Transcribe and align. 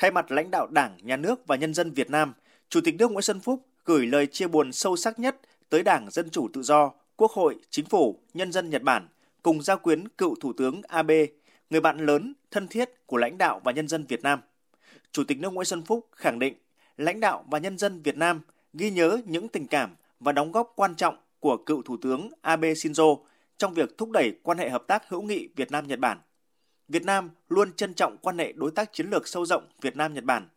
Thay 0.00 0.10
mặt 0.10 0.32
lãnh 0.32 0.50
đạo 0.50 0.66
Đảng, 0.66 0.98
Nhà 1.02 1.16
nước 1.16 1.46
và 1.46 1.56
nhân 1.56 1.74
dân 1.74 1.92
Việt 1.92 2.10
Nam, 2.10 2.32
Chủ 2.68 2.80
tịch 2.84 2.94
nước 2.98 3.10
Nguyễn 3.10 3.22
Xuân 3.22 3.40
Phúc 3.40 3.66
gửi 3.84 4.06
lời 4.06 4.26
chia 4.26 4.46
buồn 4.46 4.72
sâu 4.72 4.96
sắc 4.96 5.18
nhất 5.18 5.36
tới 5.68 5.82
Đảng 5.82 6.10
Dân 6.10 6.30
Chủ 6.30 6.48
Tự 6.52 6.62
Do, 6.62 6.92
Quốc 7.16 7.30
hội, 7.30 7.56
Chính 7.70 7.84
phủ, 7.84 8.18
nhân 8.34 8.52
dân 8.52 8.70
Nhật 8.70 8.82
Bản 8.82 9.08
cùng 9.42 9.62
gia 9.62 9.76
quyến 9.76 10.08
cựu 10.08 10.34
Thủ 10.40 10.52
tướng 10.52 10.82
Abe, 10.88 11.26
người 11.70 11.80
bạn 11.80 12.06
lớn, 12.06 12.34
thân 12.50 12.68
thiết 12.68 13.06
của 13.06 13.16
lãnh 13.16 13.38
đạo 13.38 13.60
và 13.64 13.72
nhân 13.72 13.88
dân 13.88 14.04
Việt 14.04 14.22
Nam. 14.22 14.40
Chủ 15.12 15.24
tịch 15.24 15.38
nước 15.40 15.52
Nguyễn 15.52 15.64
Xuân 15.64 15.82
Phúc 15.82 16.08
khẳng 16.12 16.38
định 16.38 16.54
lãnh 16.96 17.20
đạo 17.20 17.44
và 17.50 17.58
nhân 17.58 17.78
dân 17.78 18.02
Việt 18.02 18.16
Nam 18.16 18.40
ghi 18.72 18.90
nhớ 18.90 19.20
những 19.26 19.48
tình 19.48 19.66
cảm 19.66 19.96
và 20.20 20.32
đóng 20.32 20.52
góp 20.52 20.72
quan 20.76 20.94
trọng 20.94 21.16
của 21.40 21.56
cựu 21.56 21.82
Thủ 21.82 21.96
tướng 22.02 22.28
Abe 22.40 22.72
Shinzo 22.72 23.18
trong 23.58 23.74
việc 23.74 23.98
thúc 23.98 24.10
đẩy 24.10 24.32
quan 24.42 24.58
hệ 24.58 24.70
hợp 24.70 24.84
tác 24.86 25.08
hữu 25.08 25.22
nghị 25.22 25.48
Việt 25.56 25.70
Nam 25.70 25.86
Nhật 25.86 25.98
Bản. 25.98 26.18
Việt 26.90 27.04
Nam 27.04 27.30
luôn 27.48 27.72
trân 27.72 27.94
trọng 27.94 28.16
quan 28.16 28.38
hệ 28.38 28.52
đối 28.52 28.70
tác 28.70 28.92
chiến 28.92 29.10
lược 29.10 29.28
sâu 29.28 29.46
rộng 29.46 29.68
Việt 29.80 29.96
Nam 29.96 30.14
Nhật 30.14 30.24
Bản, 30.24 30.48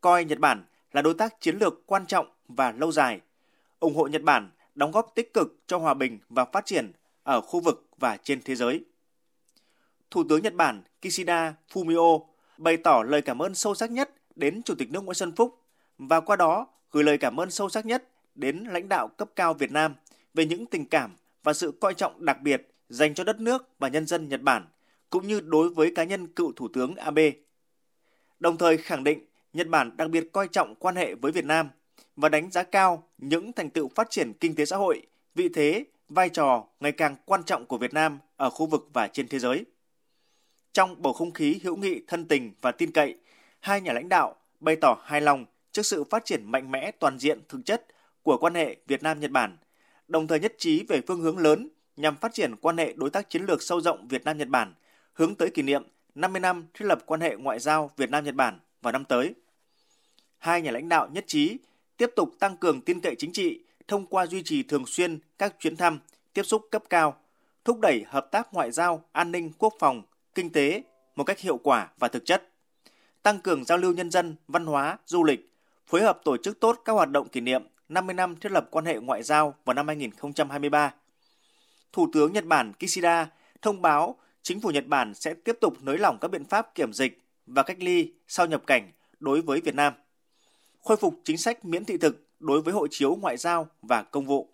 coi 0.00 0.24
Nhật 0.24 0.38
Bản 0.38 0.64
là 0.92 1.02
đối 1.02 1.14
tác 1.14 1.40
chiến 1.40 1.56
lược 1.58 1.86
quan 1.86 2.06
trọng 2.06 2.26
và 2.48 2.72
lâu 2.72 2.92
dài, 2.92 3.20
ủng 3.80 3.94
hộ 3.94 4.06
Nhật 4.06 4.22
Bản 4.22 4.50
đóng 4.74 4.90
góp 4.92 5.12
tích 5.14 5.34
cực 5.34 5.56
cho 5.66 5.78
hòa 5.78 5.94
bình 5.94 6.18
và 6.28 6.44
phát 6.44 6.66
triển 6.66 6.92
ở 7.22 7.40
khu 7.40 7.60
vực 7.60 7.86
và 7.98 8.16
trên 8.16 8.42
thế 8.44 8.54
giới. 8.54 8.84
Thủ 10.10 10.24
tướng 10.28 10.42
Nhật 10.42 10.54
Bản 10.54 10.82
Kishida 11.02 11.54
Fumio 11.72 12.24
bày 12.58 12.76
tỏ 12.76 13.02
lời 13.02 13.22
cảm 13.22 13.42
ơn 13.42 13.54
sâu 13.54 13.74
sắc 13.74 13.90
nhất 13.90 14.10
đến 14.36 14.62
Chủ 14.62 14.74
tịch 14.74 14.90
nước 14.90 15.04
Nguyễn 15.04 15.14
Xuân 15.14 15.32
Phúc 15.32 15.58
và 15.98 16.20
qua 16.20 16.36
đó 16.36 16.66
gửi 16.92 17.04
lời 17.04 17.18
cảm 17.18 17.40
ơn 17.40 17.50
sâu 17.50 17.68
sắc 17.68 17.86
nhất 17.86 18.08
đến 18.34 18.64
lãnh 18.70 18.88
đạo 18.88 19.08
cấp 19.08 19.30
cao 19.36 19.54
Việt 19.54 19.72
Nam 19.72 19.94
về 20.34 20.46
những 20.46 20.66
tình 20.66 20.86
cảm 20.86 21.16
và 21.42 21.52
sự 21.52 21.72
coi 21.80 21.94
trọng 21.94 22.24
đặc 22.24 22.40
biệt 22.42 22.70
dành 22.88 23.14
cho 23.14 23.24
đất 23.24 23.40
nước 23.40 23.68
và 23.78 23.88
nhân 23.88 24.06
dân 24.06 24.28
Nhật 24.28 24.42
Bản, 24.42 24.66
cũng 25.14 25.26
như 25.26 25.40
đối 25.40 25.68
với 25.68 25.92
cá 25.94 26.04
nhân 26.04 26.26
cựu 26.26 26.52
Thủ 26.52 26.68
tướng 26.68 26.94
Abe. 26.94 27.32
Đồng 28.40 28.56
thời 28.56 28.76
khẳng 28.76 29.04
định 29.04 29.26
Nhật 29.52 29.68
Bản 29.68 29.96
đặc 29.96 30.10
biệt 30.10 30.32
coi 30.32 30.48
trọng 30.48 30.74
quan 30.74 30.96
hệ 30.96 31.14
với 31.14 31.32
Việt 31.32 31.44
Nam 31.44 31.70
và 32.16 32.28
đánh 32.28 32.50
giá 32.50 32.62
cao 32.62 33.08
những 33.18 33.52
thành 33.52 33.70
tựu 33.70 33.88
phát 33.94 34.10
triển 34.10 34.32
kinh 34.32 34.54
tế 34.54 34.64
xã 34.64 34.76
hội, 34.76 35.02
vị 35.34 35.48
thế, 35.54 35.84
vai 36.08 36.28
trò 36.28 36.64
ngày 36.80 36.92
càng 36.92 37.16
quan 37.24 37.42
trọng 37.44 37.66
của 37.66 37.78
Việt 37.78 37.94
Nam 37.94 38.18
ở 38.36 38.50
khu 38.50 38.66
vực 38.66 38.88
và 38.92 39.08
trên 39.08 39.28
thế 39.28 39.38
giới. 39.38 39.64
Trong 40.72 41.02
bầu 41.02 41.12
không 41.12 41.32
khí 41.32 41.60
hữu 41.62 41.76
nghị 41.76 42.00
thân 42.06 42.28
tình 42.28 42.52
và 42.60 42.72
tin 42.72 42.92
cậy, 42.92 43.16
hai 43.60 43.80
nhà 43.80 43.92
lãnh 43.92 44.08
đạo 44.08 44.36
bày 44.60 44.76
tỏ 44.76 44.98
hài 45.04 45.20
lòng 45.20 45.44
trước 45.72 45.82
sự 45.82 46.04
phát 46.04 46.24
triển 46.24 46.50
mạnh 46.50 46.70
mẽ 46.70 46.90
toàn 46.90 47.18
diện 47.18 47.40
thực 47.48 47.60
chất 47.64 47.86
của 48.22 48.38
quan 48.38 48.54
hệ 48.54 48.76
Việt 48.86 49.02
Nam 49.02 49.20
Nhật 49.20 49.30
Bản, 49.30 49.56
đồng 50.08 50.26
thời 50.26 50.40
nhất 50.40 50.54
trí 50.58 50.84
về 50.88 51.00
phương 51.06 51.20
hướng 51.20 51.38
lớn 51.38 51.68
nhằm 51.96 52.16
phát 52.16 52.34
triển 52.34 52.56
quan 52.56 52.76
hệ 52.76 52.92
đối 52.96 53.10
tác 53.10 53.30
chiến 53.30 53.42
lược 53.42 53.62
sâu 53.62 53.80
rộng 53.80 54.08
Việt 54.08 54.24
Nam 54.24 54.38
Nhật 54.38 54.48
Bản, 54.48 54.74
hướng 55.14 55.34
tới 55.34 55.50
kỷ 55.50 55.62
niệm 55.62 55.82
50 56.14 56.40
năm 56.40 56.66
thiết 56.74 56.84
lập 56.84 56.98
quan 57.06 57.20
hệ 57.20 57.36
ngoại 57.36 57.58
giao 57.58 57.90
Việt 57.96 58.10
Nam 58.10 58.24
Nhật 58.24 58.34
Bản 58.34 58.58
vào 58.82 58.92
năm 58.92 59.04
tới. 59.04 59.34
Hai 60.38 60.62
nhà 60.62 60.70
lãnh 60.70 60.88
đạo 60.88 61.08
nhất 61.12 61.24
trí 61.26 61.58
tiếp 61.96 62.10
tục 62.16 62.30
tăng 62.38 62.56
cường 62.56 62.80
tin 62.80 63.00
cậy 63.00 63.14
chính 63.18 63.32
trị 63.32 63.60
thông 63.88 64.06
qua 64.06 64.26
duy 64.26 64.42
trì 64.42 64.62
thường 64.62 64.86
xuyên 64.86 65.18
các 65.38 65.56
chuyến 65.58 65.76
thăm, 65.76 65.98
tiếp 66.32 66.42
xúc 66.42 66.62
cấp 66.70 66.84
cao, 66.90 67.16
thúc 67.64 67.80
đẩy 67.80 68.04
hợp 68.08 68.28
tác 68.30 68.54
ngoại 68.54 68.72
giao, 68.72 69.04
an 69.12 69.32
ninh, 69.32 69.52
quốc 69.58 69.74
phòng, 69.78 70.02
kinh 70.34 70.52
tế 70.52 70.82
một 71.16 71.24
cách 71.24 71.38
hiệu 71.38 71.56
quả 71.56 71.88
và 71.98 72.08
thực 72.08 72.24
chất, 72.24 72.48
tăng 73.22 73.40
cường 73.40 73.64
giao 73.64 73.78
lưu 73.78 73.92
nhân 73.92 74.10
dân, 74.10 74.36
văn 74.48 74.66
hóa, 74.66 74.98
du 75.06 75.24
lịch, 75.24 75.52
phối 75.86 76.02
hợp 76.02 76.20
tổ 76.24 76.36
chức 76.36 76.60
tốt 76.60 76.82
các 76.84 76.92
hoạt 76.92 77.10
động 77.10 77.28
kỷ 77.28 77.40
niệm 77.40 77.62
50 77.88 78.14
năm 78.14 78.36
thiết 78.36 78.52
lập 78.52 78.68
quan 78.70 78.84
hệ 78.84 78.98
ngoại 78.98 79.22
giao 79.22 79.54
vào 79.64 79.74
năm 79.74 79.86
2023. 79.86 80.94
Thủ 81.92 82.08
tướng 82.12 82.32
Nhật 82.32 82.44
Bản 82.44 82.72
Kishida 82.72 83.26
thông 83.62 83.82
báo 83.82 84.16
chính 84.44 84.60
phủ 84.60 84.70
Nhật 84.70 84.86
Bản 84.86 85.14
sẽ 85.14 85.34
tiếp 85.34 85.58
tục 85.60 85.82
nới 85.82 85.98
lỏng 85.98 86.18
các 86.20 86.28
biện 86.28 86.44
pháp 86.44 86.74
kiểm 86.74 86.92
dịch 86.92 87.22
và 87.46 87.62
cách 87.62 87.76
ly 87.80 88.12
sau 88.28 88.46
nhập 88.46 88.62
cảnh 88.66 88.92
đối 89.20 89.40
với 89.40 89.60
Việt 89.60 89.74
Nam, 89.74 89.92
khôi 90.80 90.96
phục 90.96 91.20
chính 91.24 91.38
sách 91.38 91.64
miễn 91.64 91.84
thị 91.84 91.96
thực 91.96 92.26
đối 92.40 92.62
với 92.62 92.74
hộ 92.74 92.86
chiếu 92.90 93.16
ngoại 93.16 93.36
giao 93.36 93.68
và 93.82 94.02
công 94.02 94.26
vụ. 94.26 94.48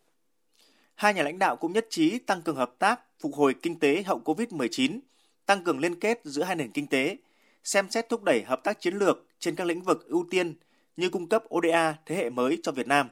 Hai 0.94 1.14
nhà 1.14 1.22
lãnh 1.22 1.38
đạo 1.38 1.56
cũng 1.56 1.72
nhất 1.72 1.86
trí 1.90 2.18
tăng 2.18 2.42
cường 2.42 2.56
hợp 2.56 2.74
tác 2.78 3.00
phục 3.20 3.34
hồi 3.34 3.54
kinh 3.62 3.78
tế 3.78 4.02
hậu 4.02 4.20
COVID-19, 4.24 4.98
tăng 5.46 5.64
cường 5.64 5.78
liên 5.78 6.00
kết 6.00 6.20
giữa 6.24 6.42
hai 6.42 6.56
nền 6.56 6.70
kinh 6.72 6.86
tế, 6.86 7.16
xem 7.64 7.90
xét 7.90 8.08
thúc 8.08 8.22
đẩy 8.22 8.42
hợp 8.42 8.60
tác 8.64 8.80
chiến 8.80 8.94
lược 8.94 9.26
trên 9.38 9.54
các 9.54 9.66
lĩnh 9.66 9.82
vực 9.82 10.06
ưu 10.06 10.26
tiên 10.30 10.54
như 10.96 11.10
cung 11.10 11.28
cấp 11.28 11.44
ODA 11.54 11.94
thế 12.06 12.16
hệ 12.16 12.30
mới 12.30 12.58
cho 12.62 12.72
Việt 12.72 12.86
Nam, 12.86 13.08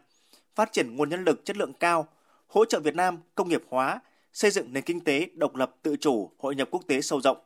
phát 0.54 0.72
triển 0.72 0.96
nguồn 0.96 1.08
nhân 1.08 1.24
lực 1.24 1.44
chất 1.44 1.56
lượng 1.56 1.72
cao, 1.80 2.08
hỗ 2.46 2.64
trợ 2.64 2.80
Việt 2.80 2.94
Nam 2.94 3.18
công 3.34 3.48
nghiệp 3.48 3.62
hóa, 3.68 4.00
xây 4.32 4.50
dựng 4.50 4.72
nền 4.72 4.84
kinh 4.84 5.00
tế 5.00 5.28
độc 5.34 5.56
lập 5.56 5.74
tự 5.82 5.96
chủ, 5.96 6.30
hội 6.38 6.54
nhập 6.54 6.68
quốc 6.70 6.82
tế 6.86 7.00
sâu 7.00 7.20
rộng. 7.20 7.38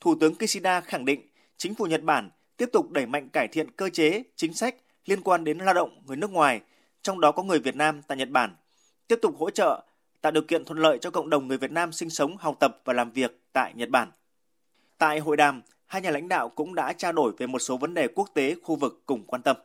Thủ 0.00 0.14
tướng 0.20 0.34
Kishida 0.34 0.80
khẳng 0.80 1.04
định 1.04 1.28
chính 1.56 1.74
phủ 1.74 1.86
Nhật 1.86 2.02
Bản 2.02 2.30
tiếp 2.56 2.68
tục 2.72 2.90
đẩy 2.90 3.06
mạnh 3.06 3.28
cải 3.28 3.48
thiện 3.48 3.70
cơ 3.70 3.88
chế, 3.90 4.22
chính 4.36 4.54
sách 4.54 4.76
liên 5.06 5.20
quan 5.20 5.44
đến 5.44 5.58
lao 5.58 5.74
động 5.74 6.02
người 6.06 6.16
nước 6.16 6.30
ngoài, 6.30 6.60
trong 7.02 7.20
đó 7.20 7.32
có 7.32 7.42
người 7.42 7.58
Việt 7.58 7.76
Nam 7.76 8.02
tại 8.02 8.18
Nhật 8.18 8.30
Bản, 8.30 8.56
tiếp 9.08 9.18
tục 9.22 9.34
hỗ 9.38 9.50
trợ 9.50 9.84
tạo 10.20 10.32
điều 10.32 10.42
kiện 10.42 10.64
thuận 10.64 10.78
lợi 10.78 10.98
cho 11.00 11.10
cộng 11.10 11.30
đồng 11.30 11.48
người 11.48 11.58
Việt 11.58 11.70
Nam 11.70 11.92
sinh 11.92 12.10
sống, 12.10 12.36
học 12.36 12.56
tập 12.60 12.80
và 12.84 12.92
làm 12.92 13.10
việc 13.10 13.40
tại 13.52 13.72
Nhật 13.74 13.88
Bản. 13.88 14.10
Tại 14.98 15.18
hội 15.18 15.36
đàm, 15.36 15.62
hai 15.86 16.02
nhà 16.02 16.10
lãnh 16.10 16.28
đạo 16.28 16.48
cũng 16.48 16.74
đã 16.74 16.92
trao 16.92 17.12
đổi 17.12 17.32
về 17.38 17.46
một 17.46 17.58
số 17.58 17.76
vấn 17.76 17.94
đề 17.94 18.08
quốc 18.08 18.28
tế 18.34 18.54
khu 18.62 18.76
vực 18.76 19.02
cùng 19.06 19.24
quan 19.26 19.42
tâm. 19.42 19.56